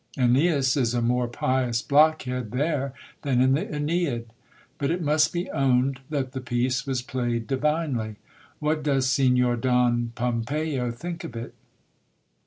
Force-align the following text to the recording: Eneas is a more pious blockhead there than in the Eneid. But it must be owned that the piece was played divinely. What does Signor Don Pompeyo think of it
Eneas 0.17 0.75
is 0.75 0.95
a 0.95 1.01
more 1.03 1.27
pious 1.27 1.83
blockhead 1.83 2.49
there 2.49 2.91
than 3.21 3.39
in 3.39 3.53
the 3.53 3.63
Eneid. 3.71 4.25
But 4.79 4.89
it 4.89 4.99
must 4.99 5.31
be 5.31 5.47
owned 5.51 5.99
that 6.09 6.31
the 6.31 6.41
piece 6.41 6.87
was 6.87 7.03
played 7.03 7.45
divinely. 7.45 8.15
What 8.57 8.81
does 8.81 9.07
Signor 9.07 9.57
Don 9.57 10.11
Pompeyo 10.15 10.89
think 10.91 11.23
of 11.23 11.35
it 11.35 11.53